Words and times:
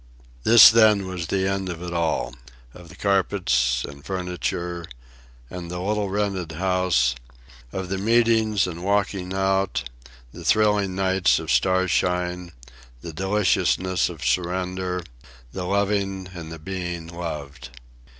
This, 0.41 0.71
then, 0.71 1.05
was 1.05 1.27
the 1.27 1.47
end 1.47 1.69
of 1.69 1.83
it 1.83 1.93
all 1.93 2.33
of 2.73 2.89
the 2.89 2.95
carpets, 2.95 3.85
and 3.87 4.03
furniture, 4.03 4.83
and 5.47 5.69
the 5.69 5.79
little 5.79 6.09
rented 6.09 6.53
house; 6.53 7.13
of 7.71 7.89
the 7.89 7.99
meetings 7.99 8.65
and 8.65 8.83
walking 8.83 9.31
out, 9.31 9.87
the 10.33 10.43
thrilling 10.43 10.95
nights 10.95 11.37
of 11.37 11.51
starshine, 11.51 12.51
the 13.01 13.13
deliciousness 13.13 14.09
of 14.09 14.25
surrender, 14.25 15.03
the 15.51 15.65
loving 15.65 16.29
and 16.33 16.51
the 16.51 16.57
being 16.57 17.05
loved. 17.05 17.69